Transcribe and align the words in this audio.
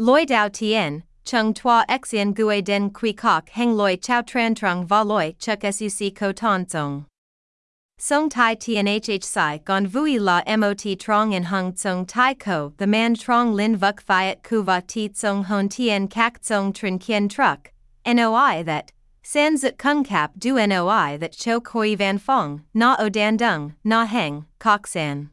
Loi 0.00 0.24
Dao 0.24 0.50
Tien, 0.50 1.02
Chung 1.26 1.52
Tua 1.52 1.84
Xian 1.86 2.32
Gue 2.34 2.62
Den 2.62 2.88
Kui 2.88 3.12
Kok 3.12 3.50
Heng 3.50 3.74
Loi 3.74 3.96
Chao 3.96 4.22
Tran 4.22 4.56
Trung 4.56 4.86
Va 4.86 5.02
Loi 5.02 5.34
Chuk 5.38 5.60
Suc 5.74 6.14
Ko 6.14 6.32
Ton 6.32 6.64
Zong. 6.64 7.04
Song 7.98 8.30
Tai 8.30 8.54
Tnhh 8.54 9.22
Sai 9.22 9.58
Gon 9.58 9.86
Vui 9.86 10.18
La 10.18 10.40
Mot 10.56 10.78
Trong 10.98 11.34
In 11.34 11.42
Hung 11.42 11.74
Tsung 11.74 12.06
Tai 12.06 12.32
Ko 12.32 12.72
The 12.78 12.86
Man 12.86 13.14
Trong 13.14 13.52
Lin 13.52 13.76
Vuk 13.76 14.00
Fiat 14.00 14.42
Kuva 14.42 14.86
Ti 14.86 15.10
Tsung 15.10 15.44
Hon 15.44 15.68
Tien 15.68 16.08
Kak 16.08 16.40
Tsung 16.40 16.72
Trin 16.72 16.98
Kien 16.98 17.28
Truck, 17.28 17.70
NOI 18.06 18.62
that, 18.62 18.92
San 19.22 19.58
Zut 19.58 19.76
Kung 19.76 20.02
Kap 20.02 20.32
Du 20.38 20.54
NOI 20.66 21.18
that 21.18 21.32
Cho 21.32 21.60
Koi 21.60 21.94
Van 21.94 22.16
Fong, 22.16 22.62
Na 22.72 22.96
O 22.98 23.10
Dan 23.10 23.36
Dung, 23.36 23.74
Na 23.84 24.06
Heng, 24.06 24.46
Kok 24.58 24.86
San. 24.86 25.28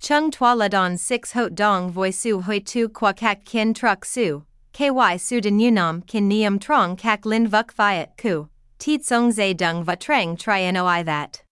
Chung 0.00 0.30
Tua 0.30 0.54
La 0.54 0.68
Don 0.68 0.96
6 0.96 1.32
Hot 1.32 1.54
Dong 1.56 1.90
Voi 1.90 2.10
Su 2.10 2.40
Hoi 2.40 2.60
Tu 2.60 2.88
Kwa 2.88 3.12
Kak 3.12 3.44
Kien 3.44 3.74
Truck 3.74 4.04
Su, 4.04 4.44
KY 4.72 5.18
Su 5.18 5.40
Den 5.40 5.58
Unam 5.58 6.06
Kin 6.06 6.28
Niam 6.28 6.60
Trong 6.60 6.96
Kak 6.96 7.26
Lin 7.26 7.48
Vuk 7.48 7.72
Fiat 7.72 8.16
Ku, 8.16 8.48
Ti 8.78 8.98
Tsung 8.98 9.32
Zay 9.32 9.52
Dung 9.54 9.82
Va 9.82 9.96
Trang 9.96 10.36
Tri 10.36 10.70
NOI 10.70 11.02
that. 11.02 11.42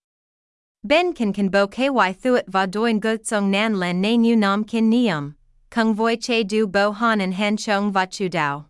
Ben 0.85 1.13
kan 1.13 1.33
kan 1.33 1.49
bo 1.49 1.67
ky 1.67 1.89
thuet 1.89 2.47
va 2.47 2.67
doin 2.67 3.01
gut 3.01 3.27
song 3.27 3.51
nan 3.51 3.81
len 3.81 4.01
na 4.01 4.17
nu 4.17 4.37
nam 4.37 4.63
kin 4.63 4.89
niam, 4.89 5.35
kung 5.69 5.93
voi 5.93 6.17
che 6.17 6.45
du 6.45 6.69
bo 6.69 6.93
han 6.93 7.21
and 7.21 7.35
han 7.35 7.57
chong 7.57 7.91
va 7.91 8.07
chu 8.07 8.29
dao. 8.29 8.67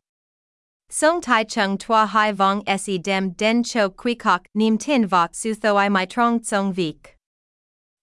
Song 0.89 1.21
tai 1.21 1.45
chung 1.45 1.77
tua 1.77 2.07
hai 2.07 2.33
vong 2.33 2.63
se 2.79 2.97
dem 2.97 3.33
den 3.33 3.63
cho 3.63 3.91
quy 3.91 4.15
kok 4.15 4.47
nim 4.55 4.79
tin 4.79 5.05
va 5.07 5.29
su 5.33 5.55
tho 5.55 5.77
i 5.77 5.91
my 5.91 6.07
trong 6.07 6.43
song 6.43 6.73
vik. 6.73 7.16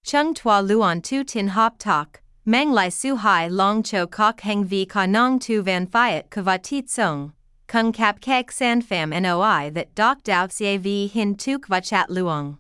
Chung 0.05 0.33
tua 0.33 0.61
luon 0.61 1.01
tu 1.01 1.23
tin 1.23 1.47
hop 1.47 1.77
tok, 1.79 2.21
mang 2.45 2.73
lai 2.73 2.89
su 2.89 3.15
hai 3.15 3.47
long 3.47 3.81
cho 3.81 4.05
kok 4.05 4.41
heng 4.41 4.65
vi 4.65 4.85
ka 4.85 5.05
nong 5.05 5.39
tu 5.39 5.61
van 5.61 5.87
fiat 5.87 6.29
kava 6.29 6.57
tit 6.57 6.89
song, 6.89 7.31
kung 7.67 7.93
kap 7.93 8.19
kek 8.19 8.51
san 8.51 8.81
fam 8.81 9.11
noi 9.11 9.69
that 9.69 9.95
dok 9.95 10.21
dao 10.23 10.47
vi 10.77 11.07
hin 11.07 11.35
tuk 11.35 11.67
va 11.67 11.79
chat 11.79 12.09
luong. 12.09 12.57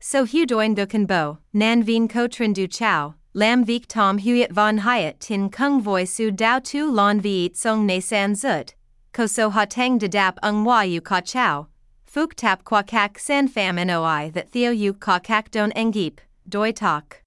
So 0.00 0.24
hu 0.24 0.46
doin 0.46 0.76
duken 0.76 1.08
bo, 1.08 1.38
nan 1.52 1.82
vien 1.82 2.06
ko 2.06 2.28
trin 2.28 2.52
du 2.52 2.68
chow, 2.68 3.14
lam 3.34 3.64
vik 3.64 3.88
tom 3.88 4.20
huyet 4.20 4.52
von 4.52 4.78
hiet 4.78 5.18
tin 5.18 5.50
kung 5.50 5.80
voi 5.82 6.04
su 6.04 6.30
dao 6.30 6.60
tu 6.60 6.88
lon 6.88 7.20
viet 7.20 7.56
song 7.56 7.84
ne 7.84 7.98
san 7.98 8.36
zut, 8.36 8.74
ko 9.12 9.26
so 9.26 9.50
ha 9.50 9.64
tang 9.64 9.98
de 9.98 10.06
dap 10.06 10.38
ung 10.40 10.64
wa 10.64 10.82
yu 10.82 11.00
ka 11.00 11.20
chow, 11.20 11.66
fuk 12.06 12.36
tap 12.36 12.62
kwa 12.62 12.84
kak 12.84 13.18
san 13.18 13.48
fam 13.48 13.74
noi 13.74 14.30
that 14.30 14.52
theo 14.52 14.70
yu 14.70 14.92
ka 14.92 15.18
kak 15.18 15.50
don 15.50 15.72
engip, 15.72 16.20
doi 16.48 16.72
tak. 16.72 17.22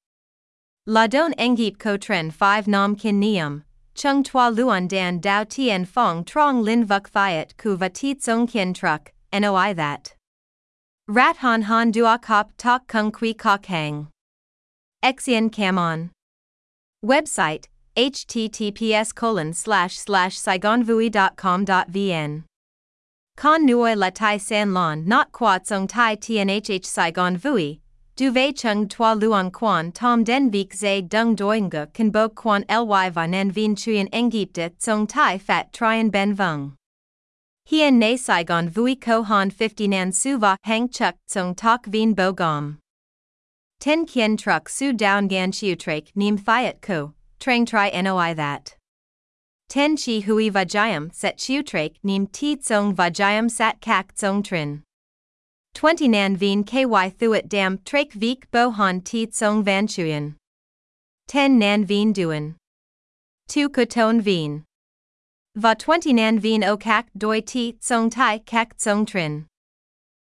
La 0.85 1.07
don 1.07 1.33
engip 1.33 1.77
ko 1.77 1.97
tren 1.97 2.31
5 2.31 2.67
nam 2.67 2.95
kin 2.95 3.19
niam, 3.19 3.63
chung 3.93 4.23
tua 4.23 4.49
luan 4.49 4.87
dan 4.87 5.19
dao 5.19 5.43
tien 5.43 5.85
fong 5.85 6.23
trong 6.23 6.61
lin 6.61 6.85
vuk 6.85 7.09
fiat 7.09 7.57
ku 7.57 7.75
va 7.75 7.89
tit 7.89 8.23
song 8.23 8.47
kin 8.47 8.73
truck, 8.73 9.11
noi 9.33 9.73
that. 9.73 10.13
Rat 11.07 11.37
han 11.37 11.63
han 11.63 11.91
dua 11.91 12.17
kop 12.17 12.51
tok 12.57 12.87
kung 12.87 13.11
kui 13.11 13.33
kok 13.33 13.65
hang. 13.65 14.07
Xian 15.03 15.51
Camon. 15.51 16.11
Website 17.05 17.67
https 17.95 19.15
colon 19.15 19.53
slash 19.53 19.97
slash 19.97 20.37
saigonvui.com.vn. 20.37 22.43
Con 23.37 23.67
nuoi 23.67 23.95
la 23.95 24.09
tai 24.09 24.37
san 24.37 24.73
lon 24.73 25.07
not 25.07 25.31
qua 25.31 25.59
tsong 25.59 25.87
tai 25.87 26.15
tnhh 26.15 26.85
Saigon 26.85 27.37
Vui, 27.37 27.79
du 28.17 28.31
vei 28.31 28.51
chung 28.51 28.87
tua 28.87 29.13
luang 29.13 29.51
quan 29.51 29.91
tom 29.91 30.23
den 30.23 30.49
vik 30.49 30.73
zay 30.73 31.01
dung 31.01 31.35
doinga 31.35 31.85
kan 31.93 32.09
bo 32.09 32.27
quan 32.27 32.63
ly 32.67 33.09
van 33.11 33.33
en 33.35 33.51
vien 33.51 33.75
chuyen 33.75 34.09
engipte 34.09 34.71
tsong 34.79 35.05
tai 35.07 35.37
fat 35.37 35.71
trien 35.71 36.09
ben 36.09 36.33
vung. 36.33 36.73
Hien 37.65 37.99
ne 37.99 38.17
Saigon 38.17 38.69
vui 38.69 38.95
ko 38.95 39.21
han 39.21 39.51
50 39.51 39.87
nan 39.87 40.11
su 40.11 40.39
va 40.39 40.57
hang 40.63 40.89
chuk 40.89 41.15
tsung 41.27 41.53
tak 41.53 41.85
vien 41.85 42.15
bo 42.15 42.31
gom. 42.31 42.79
Ten 43.79 44.07
kien 44.07 44.35
truck 44.35 44.67
su 44.67 44.93
down 44.93 45.27
gan 45.27 45.51
chiu 45.51 45.75
trake 45.75 46.09
nim 46.15 46.39
fiat 46.39 46.81
ko, 46.81 47.13
trang 47.39 47.67
tri 47.67 47.91
noi 48.01 48.33
that. 48.33 48.75
Ten 49.69 49.95
chi 49.95 50.21
hui 50.21 50.49
vajayam 50.49 51.13
set 51.13 51.37
chiu 51.37 51.61
trake 51.61 51.97
nim 52.01 52.25
ti 52.25 52.55
tsung 52.55 52.95
vajayam 52.95 53.51
sat 53.51 53.79
kak 53.79 54.15
tsung 54.15 54.41
trin. 54.41 54.86
20 55.77 56.07
nan 56.07 56.35
vien 56.35 56.63
ky 56.63 56.85
thuet 57.19 57.49
dam 57.49 57.77
trake 57.77 58.13
vik 58.13 58.49
bo 58.49 58.71
han 58.71 58.99
ti 58.99 59.27
tsung 59.27 59.63
van 59.63 59.85
chuyen. 59.85 60.35
10 61.27 61.59
nan 61.59 61.85
vien 61.85 62.11
duen. 62.11 62.55
2 63.47 63.69
kuton 63.69 64.19
vien. 64.19 64.63
Va 65.55 65.75
20 65.75 66.13
nan 66.13 66.39
vien 66.39 66.63
o 66.63 66.77
kak 66.77 67.05
doi 67.15 67.41
ti 67.41 67.73
tsong 67.73 68.09
tai 68.09 68.39
kak 68.39 68.75
tsong 68.77 69.05
trin. 69.05 69.45